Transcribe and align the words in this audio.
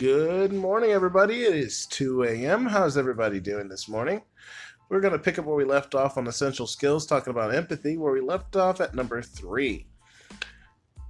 Good 0.00 0.54
morning, 0.54 0.92
everybody. 0.92 1.44
It 1.44 1.54
is 1.54 1.84
2 1.88 2.22
a.m. 2.22 2.64
How's 2.64 2.96
everybody 2.96 3.38
doing 3.38 3.68
this 3.68 3.86
morning? 3.86 4.22
We're 4.88 5.02
going 5.02 5.12
to 5.12 5.18
pick 5.18 5.38
up 5.38 5.44
where 5.44 5.54
we 5.54 5.66
left 5.66 5.94
off 5.94 6.16
on 6.16 6.26
essential 6.26 6.66
skills, 6.66 7.04
talking 7.04 7.32
about 7.32 7.54
empathy, 7.54 7.98
where 7.98 8.14
we 8.14 8.22
left 8.22 8.56
off 8.56 8.80
at 8.80 8.94
number 8.94 9.20
three. 9.20 9.88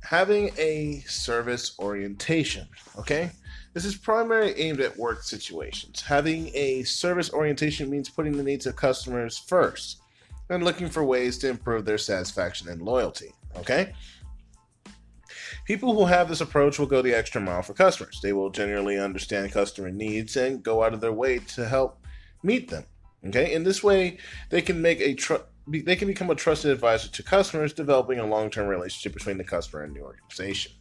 Having 0.03 0.51
a 0.59 1.05
service 1.07 1.79
orientation, 1.79 2.67
okay? 2.99 3.31
This 3.75 3.85
is 3.85 3.95
primarily 3.95 4.59
aimed 4.59 4.81
at 4.81 4.97
work 4.97 5.23
situations. 5.23 6.03
Having 6.03 6.51
a 6.55 6.83
service 6.83 7.33
orientation 7.33 7.91
means 7.91 8.11
putting 8.11 8.37
the 8.37 8.43
needs 8.43 8.67
of 8.67 8.75
customers 8.75 9.39
first 9.39 10.01
and 10.49 10.65
looking 10.65 10.89
for 10.89 11.05
ways 11.05 11.39
to 11.39 11.49
improve 11.49 11.85
their 11.85 11.97
satisfaction 11.97 12.69
and 12.69 12.83
loyalty, 12.83 13.31
okay? 13.57 13.93
People 15.71 15.95
who 15.95 16.07
have 16.07 16.29
this 16.29 16.41
approach 16.41 16.81
will 16.81 16.87
go 16.87 17.01
the 17.01 17.17
extra 17.17 17.41
mile 17.41 17.63
for 17.63 17.75
customers. 17.75 18.19
They 18.21 18.33
will 18.33 18.51
generally 18.51 18.99
understand 18.99 19.53
customer 19.53 19.93
needs 19.93 20.37
and 20.37 20.65
go 20.65 20.83
out 20.83 20.93
of 20.93 21.01
their 21.01 21.13
way 21.13 21.39
to 21.55 21.65
help 21.65 22.05
meet 22.43 22.69
them. 22.69 22.85
Okay, 23.25 23.55
in 23.55 23.63
this 23.63 23.81
way, 23.81 24.19
they 24.49 24.63
can 24.63 24.83
make 24.83 24.99
a 25.01 25.15
tr- 25.15 25.47
they 25.69 25.95
can 25.95 26.09
become 26.09 26.29
a 26.29 26.35
trusted 26.35 26.73
advisor 26.73 27.09
to 27.11 27.23
customers, 27.23 27.73
developing 27.73 28.19
a 28.19 28.27
long-term 28.27 28.67
relationship 28.67 29.15
between 29.15 29.39
the 29.39 29.45
customer 29.45 29.85
and 29.85 29.95
the 29.95 30.01
organization. 30.01 30.73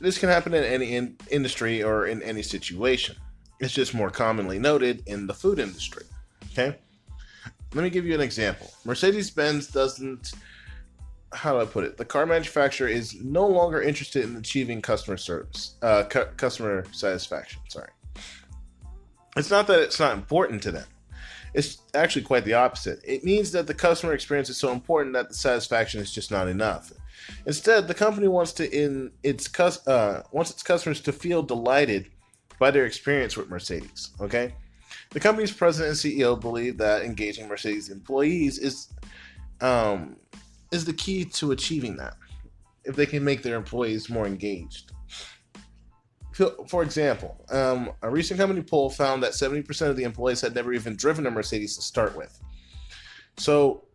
This 0.00 0.18
can 0.18 0.28
happen 0.28 0.54
in 0.54 0.64
any 0.64 0.96
in- 0.96 1.16
industry 1.30 1.80
or 1.80 2.06
in 2.08 2.20
any 2.22 2.42
situation. 2.42 3.14
It's 3.60 3.74
just 3.74 3.94
more 3.94 4.10
commonly 4.10 4.58
noted 4.58 5.04
in 5.06 5.28
the 5.28 5.34
food 5.34 5.60
industry. 5.60 6.02
Okay, 6.50 6.76
let 7.74 7.84
me 7.84 7.90
give 7.90 8.06
you 8.06 8.16
an 8.16 8.22
example. 8.22 8.72
Mercedes-Benz 8.84 9.68
doesn't 9.68 10.32
how 11.32 11.52
do 11.52 11.60
I 11.60 11.64
put 11.64 11.84
it? 11.84 11.96
The 11.96 12.04
car 12.04 12.26
manufacturer 12.26 12.88
is 12.88 13.22
no 13.22 13.46
longer 13.46 13.82
interested 13.82 14.24
in 14.24 14.36
achieving 14.36 14.80
customer 14.80 15.16
service, 15.16 15.74
uh, 15.82 16.04
cu- 16.04 16.26
customer 16.36 16.84
satisfaction. 16.92 17.60
Sorry, 17.68 17.90
it's 19.36 19.50
not 19.50 19.66
that 19.66 19.80
it's 19.80 20.00
not 20.00 20.14
important 20.14 20.62
to 20.64 20.72
them. 20.72 20.86
It's 21.54 21.78
actually 21.94 22.22
quite 22.22 22.44
the 22.44 22.54
opposite. 22.54 23.00
It 23.04 23.24
means 23.24 23.52
that 23.52 23.66
the 23.66 23.74
customer 23.74 24.12
experience 24.12 24.50
is 24.50 24.58
so 24.58 24.72
important 24.72 25.14
that 25.14 25.28
the 25.28 25.34
satisfaction 25.34 26.00
is 26.00 26.12
just 26.12 26.30
not 26.30 26.48
enough. 26.48 26.92
Instead, 27.46 27.88
the 27.88 27.94
company 27.94 28.28
wants 28.28 28.52
to 28.54 28.70
in 28.70 29.10
its 29.22 29.48
uh, 29.60 30.22
wants 30.32 30.50
its 30.50 30.62
customers 30.62 31.00
to 31.02 31.12
feel 31.12 31.42
delighted 31.42 32.10
by 32.58 32.70
their 32.70 32.86
experience 32.86 33.36
with 33.36 33.48
Mercedes. 33.48 34.10
Okay, 34.20 34.54
the 35.10 35.20
company's 35.20 35.52
president 35.52 35.90
and 35.90 35.98
CEO 35.98 36.38
believe 36.40 36.78
that 36.78 37.02
engaging 37.02 37.48
Mercedes 37.48 37.88
employees 37.88 38.58
is 38.58 38.88
um, 39.60 40.16
is 40.70 40.84
the 40.84 40.92
key 40.92 41.24
to 41.24 41.52
achieving 41.52 41.96
that. 41.96 42.14
If 42.84 42.96
they 42.96 43.06
can 43.06 43.24
make 43.24 43.42
their 43.42 43.56
employees 43.56 44.08
more 44.08 44.26
engaged. 44.26 44.92
For 46.68 46.84
example, 46.84 47.44
um, 47.50 47.90
a 48.02 48.08
recent 48.08 48.38
company 48.38 48.62
poll 48.62 48.90
found 48.90 49.24
that 49.24 49.32
70% 49.32 49.88
of 49.88 49.96
the 49.96 50.04
employees 50.04 50.40
had 50.40 50.54
never 50.54 50.72
even 50.72 50.94
driven 50.94 51.26
a 51.26 51.30
Mercedes 51.30 51.74
to 51.76 51.82
start 51.82 52.16
with. 52.16 52.40
So 53.36 53.88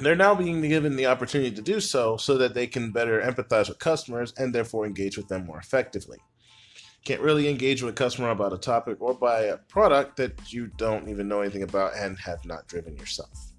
they're 0.00 0.16
now 0.16 0.34
being 0.34 0.62
given 0.62 0.96
the 0.96 1.06
opportunity 1.06 1.50
to 1.50 1.62
do 1.62 1.80
so 1.80 2.16
so 2.16 2.38
that 2.38 2.54
they 2.54 2.66
can 2.66 2.90
better 2.90 3.20
empathize 3.20 3.68
with 3.68 3.78
customers 3.78 4.32
and 4.38 4.54
therefore 4.54 4.86
engage 4.86 5.16
with 5.16 5.28
them 5.28 5.44
more 5.44 5.58
effectively. 5.58 6.18
Can't 7.04 7.20
really 7.20 7.48
engage 7.48 7.82
with 7.82 7.94
a 7.94 7.96
customer 7.96 8.30
about 8.30 8.52
a 8.52 8.58
topic 8.58 8.98
or 9.00 9.14
buy 9.14 9.42
a 9.42 9.56
product 9.56 10.16
that 10.16 10.52
you 10.52 10.68
don't 10.76 11.08
even 11.08 11.28
know 11.28 11.40
anything 11.40 11.62
about 11.62 11.96
and 11.96 12.18
have 12.18 12.44
not 12.44 12.66
driven 12.66 12.96
yourself. 12.96 13.52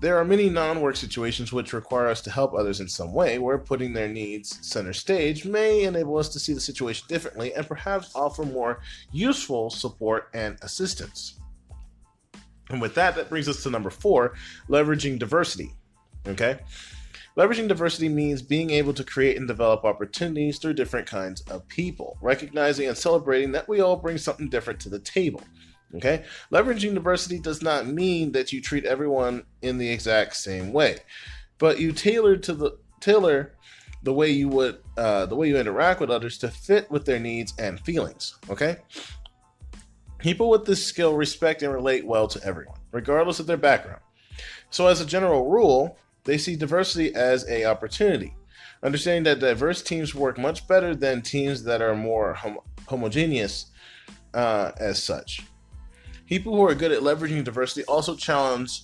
There 0.00 0.16
are 0.16 0.24
many 0.24 0.48
non 0.48 0.80
work 0.80 0.94
situations 0.94 1.52
which 1.52 1.72
require 1.72 2.06
us 2.06 2.20
to 2.22 2.30
help 2.30 2.54
others 2.54 2.80
in 2.80 2.88
some 2.88 3.12
way, 3.12 3.38
where 3.38 3.58
putting 3.58 3.92
their 3.92 4.08
needs 4.08 4.64
center 4.66 4.92
stage 4.92 5.44
may 5.44 5.82
enable 5.84 6.18
us 6.18 6.28
to 6.30 6.38
see 6.38 6.52
the 6.52 6.60
situation 6.60 7.06
differently 7.08 7.52
and 7.54 7.66
perhaps 7.66 8.14
offer 8.14 8.44
more 8.44 8.80
useful 9.10 9.70
support 9.70 10.28
and 10.34 10.56
assistance. 10.62 11.40
And 12.70 12.80
with 12.80 12.94
that, 12.94 13.16
that 13.16 13.28
brings 13.28 13.48
us 13.48 13.62
to 13.62 13.70
number 13.70 13.90
four 13.90 14.34
leveraging 14.68 15.18
diversity. 15.18 15.72
Okay? 16.28 16.60
Leveraging 17.36 17.68
diversity 17.68 18.08
means 18.08 18.42
being 18.42 18.70
able 18.70 18.92
to 18.92 19.04
create 19.04 19.36
and 19.36 19.48
develop 19.48 19.84
opportunities 19.84 20.58
through 20.58 20.74
different 20.74 21.06
kinds 21.06 21.40
of 21.42 21.66
people, 21.68 22.18
recognizing 22.20 22.88
and 22.88 22.98
celebrating 22.98 23.52
that 23.52 23.68
we 23.68 23.80
all 23.80 23.96
bring 23.96 24.18
something 24.18 24.48
different 24.48 24.80
to 24.80 24.88
the 24.88 24.98
table. 24.98 25.42
Okay? 25.94 26.24
Leveraging 26.52 26.94
diversity 26.94 27.38
does 27.38 27.62
not 27.62 27.86
mean 27.86 28.32
that 28.32 28.52
you 28.52 28.60
treat 28.60 28.84
everyone 28.84 29.44
in 29.62 29.78
the 29.78 29.88
exact 29.88 30.36
same 30.36 30.72
way, 30.72 30.98
but 31.58 31.80
you 31.80 31.92
tailor 31.92 32.36
to 32.36 32.52
the 32.52 32.78
tailor 33.00 33.54
the 34.02 34.12
way 34.12 34.30
you 34.30 34.48
would 34.48 34.78
uh, 34.96 35.26
the 35.26 35.34
way 35.34 35.48
you 35.48 35.56
interact 35.56 36.00
with 36.00 36.10
others 36.10 36.38
to 36.38 36.48
fit 36.48 36.90
with 36.90 37.04
their 37.04 37.18
needs 37.18 37.54
and 37.58 37.80
feelings. 37.80 38.38
Okay? 38.50 38.76
People 40.18 40.50
with 40.50 40.64
this 40.64 40.84
skill 40.84 41.14
respect 41.14 41.62
and 41.62 41.72
relate 41.72 42.06
well 42.06 42.28
to 42.28 42.44
everyone, 42.44 42.78
regardless 42.92 43.40
of 43.40 43.46
their 43.46 43.56
background. 43.56 44.00
So 44.70 44.86
as 44.88 45.00
a 45.00 45.06
general 45.06 45.48
rule, 45.48 45.96
they 46.24 46.38
see 46.38 46.56
diversity 46.56 47.14
as 47.14 47.48
a 47.48 47.64
opportunity, 47.64 48.34
understanding 48.82 49.24
that 49.24 49.38
diverse 49.38 49.80
teams 49.80 50.14
work 50.14 50.36
much 50.38 50.66
better 50.68 50.94
than 50.94 51.22
teams 51.22 51.62
that 51.64 51.80
are 51.80 51.94
more 51.94 52.34
hom- 52.34 52.58
homogeneous 52.86 53.66
uh, 54.34 54.72
as 54.78 55.02
such. 55.02 55.42
People 56.28 56.54
who 56.54 56.62
are 56.62 56.74
good 56.74 56.92
at 56.92 57.00
leveraging 57.00 57.42
diversity 57.42 57.84
also 57.86 58.14
challenge 58.14 58.82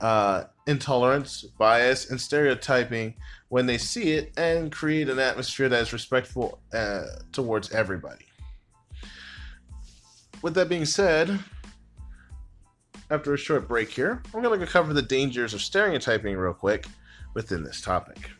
uh, 0.00 0.44
intolerance, 0.66 1.42
bias, 1.58 2.10
and 2.10 2.18
stereotyping 2.18 3.14
when 3.50 3.66
they 3.66 3.76
see 3.76 4.12
it 4.12 4.32
and 4.38 4.72
create 4.72 5.10
an 5.10 5.18
atmosphere 5.18 5.68
that 5.68 5.82
is 5.82 5.92
respectful 5.92 6.60
uh, 6.72 7.02
towards 7.30 7.70
everybody. 7.72 8.24
With 10.40 10.54
that 10.54 10.70
being 10.70 10.86
said, 10.86 11.38
after 13.10 13.34
a 13.34 13.38
short 13.38 13.68
break 13.68 13.90
here, 13.90 14.22
I'm 14.34 14.42
going 14.42 14.58
to 14.58 14.66
cover 14.66 14.94
the 14.94 15.02
dangers 15.02 15.52
of 15.52 15.60
stereotyping 15.60 16.36
real 16.36 16.54
quick 16.54 16.86
within 17.34 17.64
this 17.64 17.82
topic. 17.82 18.30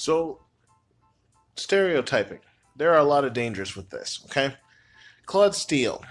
So, 0.00 0.40
stereotyping. 1.56 2.38
There 2.74 2.94
are 2.94 3.00
a 3.00 3.04
lot 3.04 3.26
of 3.26 3.34
dangers 3.34 3.76
with 3.76 3.90
this, 3.90 4.24
okay? 4.24 4.54
Claude 5.26 5.54
Steele, 5.54 6.02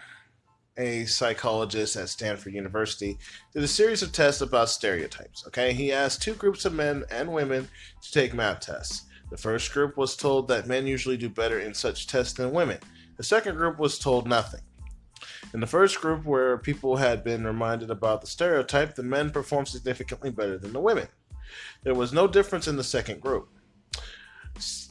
a 0.78 1.06
psychologist 1.06 1.96
at 1.96 2.10
Stanford 2.10 2.54
University, 2.54 3.18
did 3.52 3.64
a 3.64 3.68
series 3.68 4.04
of 4.04 4.12
tests 4.12 4.42
about 4.42 4.70
stereotypes, 4.70 5.44
okay? 5.48 5.74
He 5.74 5.92
asked 5.92 6.22
two 6.22 6.36
groups 6.36 6.66
of 6.66 6.74
men 6.76 7.04
and 7.10 7.34
women 7.34 7.68
to 8.04 8.12
take 8.12 8.36
math 8.36 8.60
tests. 8.60 9.08
The 9.32 9.38
first 9.38 9.74
group 9.74 9.98
was 9.98 10.16
told 10.16 10.48
that 10.50 10.68
men 10.68 10.86
usually 10.86 11.18
do 11.18 11.28
better 11.28 11.60
in 11.60 11.74
such 11.74 12.06
tests 12.06 12.34
than 12.34 12.52
women. 12.52 12.78
The 13.18 13.24
second 13.24 13.56
group 13.56 13.80
was 13.80 13.98
told 13.98 14.28
nothing. 14.28 14.62
In 15.52 15.62
the 15.62 15.66
first 15.66 16.00
group, 16.00 16.26
where 16.26 16.60
people 16.60 16.98
had 16.98 17.24
been 17.24 17.44
reminded 17.44 17.90
about 17.90 18.22
the 18.22 18.28
stereotype, 18.28 18.94
the 18.94 19.02
men 19.02 19.32
performed 19.32 19.68
significantly 19.68 20.30
better 20.30 20.60
than 20.60 20.74
the 20.74 20.80
women. 20.80 21.08
There 21.82 21.96
was 21.96 22.14
no 22.14 22.28
difference 22.28 22.68
in 22.68 22.76
the 22.76 22.84
second 22.84 23.22
group. 23.22 23.50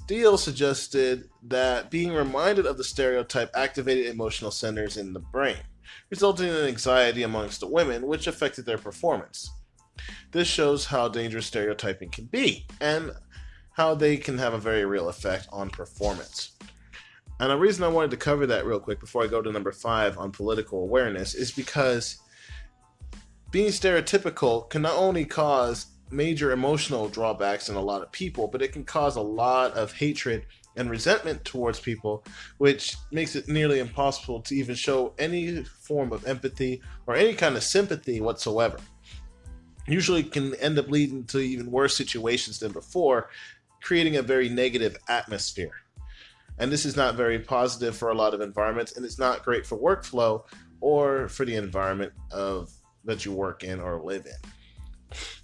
Steele 0.09 0.39
suggested 0.39 1.29
that 1.43 1.91
being 1.91 2.15
reminded 2.15 2.65
of 2.65 2.79
the 2.79 2.83
stereotype 2.83 3.51
activated 3.55 4.07
emotional 4.07 4.51
centers 4.51 4.97
in 4.97 5.13
the 5.13 5.21
brain, 5.21 5.59
resulting 6.09 6.49
in 6.49 6.65
anxiety 6.65 7.25
amongst 7.25 7.61
the 7.61 7.67
women, 7.67 8.07
which 8.07 8.27
affected 8.27 8.65
their 8.65 8.79
performance. 8.79 9.51
This 10.33 10.49
shows 10.49 10.87
how 10.87 11.09
dangerous 11.09 11.45
stereotyping 11.45 12.09
can 12.09 12.25
be 12.25 12.67
and 12.81 13.13
how 13.73 13.95
they 13.95 14.17
can 14.17 14.39
have 14.39 14.55
a 14.55 14.59
very 14.59 14.87
real 14.87 15.11
effect 15.11 15.47
on 15.53 15.69
performance. 15.69 16.53
And 17.39 17.51
the 17.51 17.59
reason 17.59 17.85
I 17.85 17.89
wanted 17.89 18.13
to 18.13 18.17
cover 18.17 18.47
that 18.47 18.65
real 18.65 18.81
quick 18.81 19.01
before 19.01 19.25
I 19.25 19.27
go 19.27 19.43
to 19.43 19.53
number 19.53 19.73
five 19.73 20.17
on 20.17 20.33
political 20.33 20.85
awareness 20.85 21.35
is 21.35 21.53
because 21.53 22.17
being 23.51 23.69
stereotypical 23.69 24.71
can 24.71 24.81
not 24.81 24.97
only 24.97 25.27
cause 25.27 25.98
major 26.11 26.53
emotional 26.53 27.09
drawbacks 27.09 27.69
in 27.69 27.77
a 27.77 27.81
lot 27.81 28.03
of 28.03 28.13
people, 28.13 28.49
but 28.49 28.63
it 28.63 28.73
can 28.73 28.85
cause 28.85 29.17
a 29.17 29.21
lot 29.21 29.73
of 29.73 29.93
hatred 29.93 30.47
and 30.77 30.91
resentment 30.91 31.45
towards 31.45 31.81
people, 31.81 32.25
which 32.59 32.97
makes 33.11 33.35
it 33.35 33.49
nearly 33.49 33.81
impossible 33.81 34.41
to 34.43 34.55
even 34.55 34.75
show 34.75 35.13
any 35.19 35.65
form 35.65 36.13
of 36.13 36.27
empathy 36.27 36.81
or 37.07 37.17
any 37.17 37.35
kind 37.35 37.57
of 37.57 37.63
sympathy 37.63 38.21
whatsoever. 38.21 38.79
Usually 39.87 40.23
can 40.23 40.55
end 40.57 40.79
up 40.79 40.89
leading 40.89 41.25
to 41.25 41.39
even 41.39 41.71
worse 41.71 41.97
situations 41.97 42.59
than 42.61 42.73
before, 42.73 43.31
creating 43.83 44.17
a 44.17 44.23
very 44.23 44.49
negative 44.49 44.97
atmosphere. 45.09 45.73
And 46.59 46.71
this 46.71 46.85
is 46.85 46.97
not 46.97 47.15
very 47.15 47.39
positive 47.39 47.97
for 47.97 48.11
a 48.11 48.15
lot 48.15 48.35
of 48.35 48.41
environments, 48.41 48.97
and 48.97 49.05
it's 49.05 49.19
not 49.19 49.45
great 49.45 49.67
for 49.67 49.79
workflow 49.79 50.45
or 50.81 51.29
for 51.29 51.45
the 51.45 51.57
environment 51.57 52.13
of 52.31 52.71
that 53.05 53.25
you 53.25 53.33
work 53.33 53.65
in 53.65 53.81
or 53.81 54.01
live 54.01 54.27
in. 54.27 54.51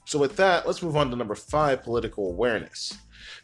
So 0.04 0.18
with 0.18 0.36
that, 0.36 0.66
let's 0.66 0.82
move 0.82 0.96
on 0.96 1.10
to 1.10 1.16
number 1.16 1.34
five: 1.34 1.82
political 1.82 2.28
awareness. 2.28 2.96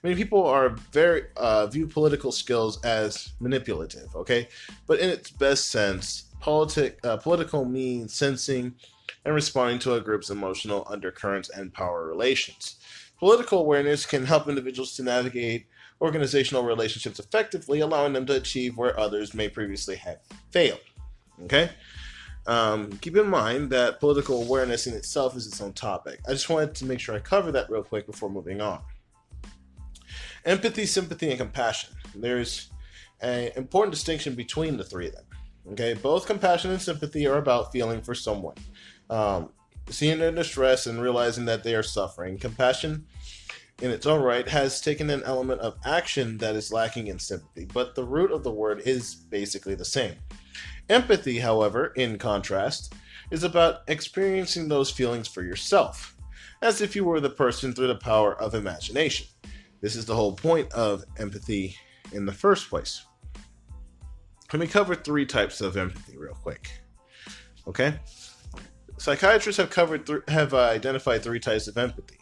Many 0.02 0.14
people 0.16 0.46
are 0.46 0.70
very 0.92 1.24
uh, 1.36 1.66
view 1.66 1.86
political 1.86 2.32
skills 2.32 2.82
as 2.84 3.32
manipulative, 3.40 4.14
okay, 4.14 4.48
but 4.86 4.98
in 4.98 5.10
its 5.10 5.30
best 5.30 5.70
sense, 5.70 6.30
Politic, 6.40 6.98
uh, 7.04 7.18
political 7.18 7.66
means 7.66 8.14
sensing 8.14 8.74
and 9.24 9.34
responding 9.34 9.78
to 9.80 9.94
a 9.94 10.00
group's 10.00 10.30
emotional 10.30 10.86
undercurrents 10.88 11.50
and 11.50 11.72
power 11.72 12.06
relations. 12.06 12.76
Political 13.18 13.60
awareness 13.60 14.06
can 14.06 14.24
help 14.24 14.48
individuals 14.48 14.96
to 14.96 15.02
navigate 15.02 15.66
organizational 16.00 16.64
relationships 16.64 17.18
effectively, 17.18 17.80
allowing 17.80 18.14
them 18.14 18.24
to 18.24 18.36
achieve 18.36 18.78
where 18.78 18.98
others 18.98 19.34
may 19.34 19.50
previously 19.50 19.96
have 19.96 20.20
failed. 20.50 20.80
Okay? 21.44 21.70
Um, 22.46 22.90
keep 22.98 23.16
in 23.16 23.28
mind 23.28 23.70
that 23.70 24.00
political 24.00 24.42
awareness 24.42 24.86
in 24.86 24.94
itself 24.94 25.36
is 25.36 25.46
its 25.46 25.60
own 25.60 25.72
topic. 25.72 26.20
I 26.26 26.32
just 26.32 26.48
wanted 26.48 26.74
to 26.76 26.86
make 26.86 27.00
sure 27.00 27.14
I 27.14 27.18
cover 27.18 27.52
that 27.52 27.70
real 27.70 27.82
quick 27.82 28.06
before 28.06 28.30
moving 28.30 28.60
on. 28.60 28.80
Empathy, 30.44 30.86
sympathy, 30.86 31.28
and 31.30 31.38
compassion. 31.38 31.94
There's 32.14 32.70
an 33.20 33.50
important 33.56 33.92
distinction 33.92 34.34
between 34.34 34.76
the 34.76 34.84
three 34.84 35.08
of 35.08 35.12
them. 35.12 35.24
Okay, 35.72 35.94
both 35.94 36.26
compassion 36.26 36.70
and 36.70 36.80
sympathy 36.80 37.26
are 37.26 37.36
about 37.36 37.70
feeling 37.70 38.00
for 38.00 38.14
someone, 38.14 38.56
um, 39.10 39.50
seeing 39.90 40.18
their 40.18 40.32
distress 40.32 40.86
and 40.86 41.00
realizing 41.00 41.44
that 41.44 41.62
they 41.62 41.74
are 41.74 41.82
suffering. 41.82 42.38
Compassion, 42.38 43.06
in 43.82 43.90
its 43.90 44.06
own 44.06 44.22
right, 44.22 44.48
has 44.48 44.80
taken 44.80 45.10
an 45.10 45.22
element 45.24 45.60
of 45.60 45.76
action 45.84 46.38
that 46.38 46.56
is 46.56 46.72
lacking 46.72 47.08
in 47.08 47.18
sympathy, 47.18 47.66
but 47.72 47.94
the 47.94 48.04
root 48.04 48.32
of 48.32 48.42
the 48.42 48.50
word 48.50 48.80
is 48.86 49.14
basically 49.14 49.74
the 49.74 49.84
same. 49.84 50.14
Empathy, 50.90 51.38
however, 51.38 51.92
in 51.94 52.18
contrast, 52.18 52.94
is 53.30 53.44
about 53.44 53.82
experiencing 53.86 54.66
those 54.66 54.90
feelings 54.90 55.28
for 55.28 55.42
yourself, 55.42 56.16
as 56.62 56.80
if 56.80 56.96
you 56.96 57.04
were 57.04 57.20
the 57.20 57.30
person 57.30 57.72
through 57.72 57.86
the 57.86 57.94
power 57.94 58.34
of 58.42 58.56
imagination. 58.56 59.28
This 59.80 59.94
is 59.94 60.04
the 60.04 60.16
whole 60.16 60.34
point 60.34 60.70
of 60.72 61.04
empathy 61.16 61.76
in 62.12 62.26
the 62.26 62.32
first 62.32 62.68
place. 62.68 63.06
Let 64.52 64.58
me 64.58 64.66
cover 64.66 64.96
three 64.96 65.24
types 65.26 65.60
of 65.60 65.76
empathy 65.76 66.18
real 66.18 66.34
quick. 66.34 66.68
Okay? 67.68 67.94
Psychiatrists 68.98 69.58
have 69.58 69.70
covered 69.70 70.04
th- 70.04 70.22
have 70.26 70.52
identified 70.54 71.22
three 71.22 71.38
types 71.38 71.68
of 71.68 71.78
empathy: 71.78 72.18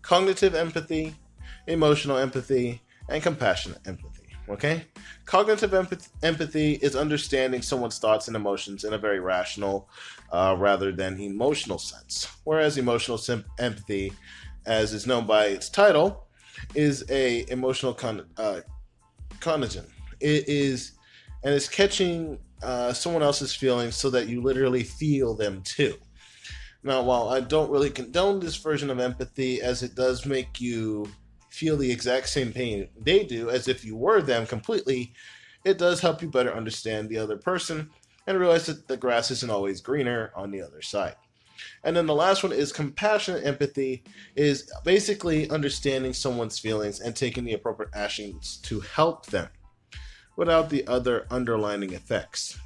cognitive 0.00 0.54
empathy, 0.54 1.14
emotional 1.66 2.16
empathy, 2.16 2.80
and 3.10 3.22
compassionate 3.22 3.86
empathy. 3.86 4.15
Okay? 4.48 4.84
Cognitive 5.24 5.72
empath- 5.72 6.08
empathy 6.22 6.74
is 6.74 6.94
understanding 6.94 7.62
someone's 7.62 7.98
thoughts 7.98 8.28
and 8.28 8.36
emotions 8.36 8.84
in 8.84 8.92
a 8.92 8.98
very 8.98 9.20
rational 9.20 9.88
uh, 10.32 10.54
rather 10.58 10.92
than 10.92 11.20
emotional 11.20 11.78
sense. 11.78 12.28
Whereas 12.44 12.78
emotional 12.78 13.18
sim- 13.18 13.44
empathy, 13.58 14.12
as 14.66 14.92
is 14.92 15.06
known 15.06 15.26
by 15.26 15.46
its 15.46 15.68
title, 15.68 16.26
is 16.74 17.04
a 17.10 17.44
emotional 17.50 17.94
con- 17.94 18.26
uh. 18.36 18.60
It 20.20 20.48
is 20.48 20.92
and 21.44 21.54
it's 21.54 21.68
catching 21.68 22.38
uh, 22.62 22.92
someone 22.92 23.22
else's 23.22 23.54
feelings 23.54 23.94
so 23.94 24.10
that 24.10 24.28
you 24.28 24.40
literally 24.42 24.82
feel 24.82 25.34
them 25.34 25.62
too. 25.62 25.94
Now, 26.82 27.02
while 27.02 27.28
I 27.28 27.40
don't 27.40 27.70
really 27.70 27.90
condone 27.90 28.40
this 28.40 28.56
version 28.56 28.90
of 28.90 28.98
empathy, 28.98 29.60
as 29.60 29.82
it 29.82 29.94
does 29.94 30.26
make 30.26 30.60
you 30.60 31.06
feel 31.50 31.76
the 31.76 31.90
exact 31.90 32.28
same 32.28 32.52
pain 32.52 32.88
they 33.00 33.24
do, 33.24 33.50
as 33.50 33.68
if 33.68 33.84
you 33.84 33.96
were 33.96 34.20
them 34.20 34.46
completely, 34.46 35.12
it 35.64 35.78
does 35.78 36.00
help 36.00 36.22
you 36.22 36.30
better 36.30 36.54
understand 36.54 37.08
the 37.08 37.18
other 37.18 37.36
person 37.36 37.90
and 38.26 38.38
realize 38.38 38.66
that 38.66 38.88
the 38.88 38.96
grass 38.96 39.30
isn't 39.30 39.50
always 39.50 39.80
greener 39.80 40.32
on 40.34 40.50
the 40.50 40.62
other 40.62 40.82
side. 40.82 41.16
And 41.84 41.96
then 41.96 42.06
the 42.06 42.14
last 42.14 42.42
one 42.42 42.52
is 42.52 42.72
compassionate 42.72 43.44
empathy, 43.44 44.04
is 44.34 44.70
basically 44.84 45.48
understanding 45.50 46.12
someone's 46.12 46.58
feelings 46.58 47.00
and 47.00 47.14
taking 47.14 47.44
the 47.44 47.54
appropriate 47.54 47.90
actions 47.94 48.58
to 48.64 48.80
help 48.80 49.26
them 49.26 49.48
without 50.36 50.68
the 50.68 50.86
other 50.86 51.26
underlining 51.30 51.94
effects. 51.94 52.58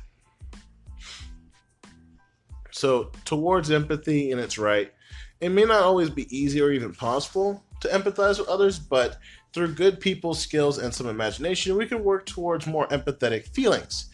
So, 2.73 3.13
towards 3.25 3.71
empathy 3.71 4.31
in 4.31 4.39
its 4.39 4.59
right, 4.59 4.93
it 5.41 5.51
may 5.51 5.65
not 5.65 5.83
always 5.83 6.11
be 6.11 6.35
easy 6.37 6.61
or 6.61 6.71
even 6.71 6.93
possible 6.93 7.63
to 7.81 7.89
empathize 7.89 8.39
with 8.39 8.49
others, 8.49 8.79
but 8.79 9.19
through 9.53 9.75
good 9.75 10.01
people 10.01 10.35
skills 10.35 10.79
and 10.79 10.95
some 10.95 11.07
imagination, 11.07 11.77
we 11.77 11.87
can 11.87 12.05
work 12.05 12.27
towards 12.27 12.67
more 12.67 12.87
empathetic 12.89 13.47
feelings. 13.49 14.11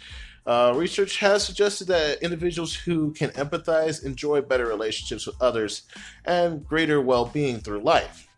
Uh, 0.47 0.73
research 0.77 1.19
has 1.19 1.45
suggested 1.45 1.89
that 1.89 2.23
individuals 2.23 2.75
who 2.75 3.13
can 3.13 3.31
empathize 3.31 4.05
enjoy 4.05 4.41
better 4.41 4.67
relationships 4.67 5.27
with 5.27 5.41
others 5.43 5.83
and 6.25 6.65
greater 6.67 7.01
well 7.01 7.25
being 7.25 7.59
through 7.59 7.81
life. 7.81 8.29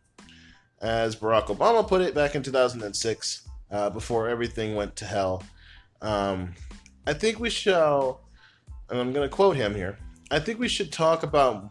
As 0.81 1.17
Barack 1.17 1.47
Obama 1.47 1.87
put 1.87 2.01
it 2.01 2.15
back 2.15 2.35
in 2.35 2.43
2006, 2.43 3.49
uh, 3.71 3.91
before 3.91 4.29
everything 4.29 4.75
went 4.75 4.97
to 4.97 5.05
hell, 5.05 5.43
um, 6.01 6.55
I 7.07 7.13
think 7.13 7.39
we 7.39 7.51
shall, 7.51 8.21
and 8.89 8.99
I'm 8.99 9.13
going 9.13 9.29
to 9.29 9.35
quote 9.35 9.57
him 9.57 9.75
here 9.75 9.99
I 10.31 10.39
think 10.39 10.59
we 10.59 10.69
should 10.69 10.93
talk 10.93 11.23
about 11.23 11.71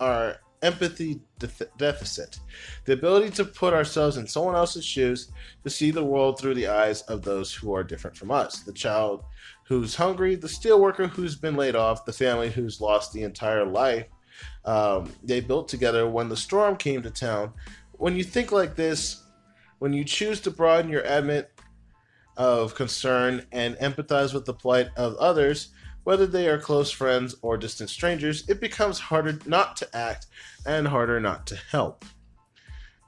our 0.00 0.36
empathy 0.62 1.20
deficit 1.76 2.38
the 2.86 2.92
ability 2.92 3.30
to 3.30 3.44
put 3.44 3.74
ourselves 3.74 4.16
in 4.16 4.26
someone 4.26 4.54
else's 4.54 4.84
shoes 4.84 5.30
to 5.62 5.70
see 5.70 5.90
the 5.90 6.04
world 6.04 6.38
through 6.38 6.54
the 6.54 6.66
eyes 6.66 7.02
of 7.02 7.22
those 7.22 7.52
who 7.52 7.74
are 7.74 7.84
different 7.84 8.16
from 8.16 8.30
us. 8.30 8.60
The 8.60 8.72
child 8.72 9.24
who's 9.68 9.94
hungry 9.94 10.34
the 10.34 10.46
steelworker 10.46 11.08
who's 11.08 11.36
been 11.36 11.56
laid 11.56 11.76
off 11.76 12.04
the 12.04 12.12
family 12.12 12.50
who's 12.50 12.80
lost 12.80 13.12
the 13.12 13.22
entire 13.22 13.64
life 13.64 14.06
um, 14.64 15.12
they 15.22 15.40
built 15.40 15.68
together 15.68 16.08
when 16.08 16.28
the 16.28 16.36
storm 16.36 16.76
came 16.76 17.02
to 17.02 17.10
town. 17.10 17.52
When 17.92 18.16
you 18.16 18.24
think 18.24 18.52
like 18.52 18.76
this 18.76 19.22
when 19.78 19.92
you 19.92 20.04
choose 20.04 20.40
to 20.40 20.50
broaden 20.50 20.90
your 20.90 21.02
admit 21.02 21.52
of 22.36 22.74
concern 22.74 23.46
and 23.52 23.76
empathize 23.76 24.34
with 24.34 24.44
the 24.44 24.54
plight 24.54 24.88
of 24.96 25.14
others 25.16 25.68
whether 26.06 26.24
they 26.24 26.46
are 26.46 26.56
close 26.56 26.88
friends 26.88 27.34
or 27.42 27.56
distant 27.56 27.90
strangers, 27.90 28.48
it 28.48 28.60
becomes 28.60 29.00
harder 29.00 29.40
not 29.44 29.76
to 29.76 29.96
act 29.96 30.26
and 30.64 30.86
harder 30.86 31.18
not 31.18 31.48
to 31.48 31.56
help. 31.72 32.04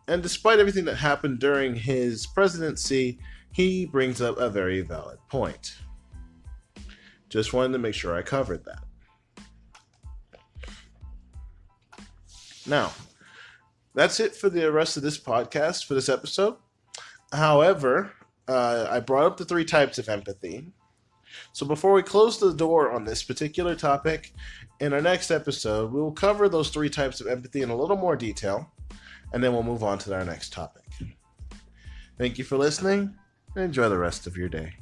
And 0.08 0.20
despite 0.20 0.58
everything 0.58 0.84
that 0.86 0.96
happened 0.96 1.38
during 1.38 1.76
his 1.76 2.26
presidency, 2.26 3.20
he 3.52 3.86
brings 3.86 4.20
up 4.20 4.36
a 4.38 4.50
very 4.50 4.80
valid 4.80 5.20
point. 5.28 5.76
Just 7.28 7.52
wanted 7.52 7.74
to 7.74 7.78
make 7.78 7.94
sure 7.94 8.16
I 8.16 8.22
covered 8.22 8.64
that. 8.64 8.82
Now, 12.66 12.90
that's 13.94 14.18
it 14.18 14.34
for 14.34 14.50
the 14.50 14.73
rest 14.73 14.96
of 14.96 15.04
this 15.04 15.20
podcast 15.20 15.87
for 15.87 15.94
this 15.94 16.08
episode. 16.08 16.56
However, 17.32 18.11
uh, 18.49 18.88
I 18.90 18.99
brought 18.99 19.26
up 19.26 19.37
the 19.37 19.44
three 19.44 19.64
types 19.64 19.99
of 19.99 20.08
empathy 20.08 20.73
so 21.52 21.66
before 21.66 21.92
we 21.92 22.02
close 22.02 22.38
the 22.38 22.52
door 22.52 22.92
on 22.92 23.04
this 23.04 23.23
particular 23.23 23.75
topic, 23.75 24.33
in 24.80 24.92
our 24.92 25.00
next 25.00 25.30
episode, 25.30 25.92
we 25.92 26.00
will 26.00 26.12
cover 26.12 26.49
those 26.49 26.71
three 26.71 26.88
types 26.88 27.21
of 27.21 27.26
empathy 27.26 27.62
in 27.62 27.71
a 27.71 27.76
little 27.76 27.97
more 27.97 28.16
detail, 28.16 28.73
and 29.33 29.42
then 29.42 29.52
we'll 29.52 29.62
move 29.62 29.83
on 29.83 29.99
to 29.99 30.14
our 30.14 30.25
next 30.25 30.52
topic. 30.52 30.85
Thank 32.16 32.38
you 32.38 32.45
for 32.45 32.57
listening, 32.57 33.14
and 33.54 33.64
enjoy 33.64 33.88
the 33.88 33.99
rest 33.99 34.26
of 34.26 34.37
your 34.37 34.49
day. 34.49 34.75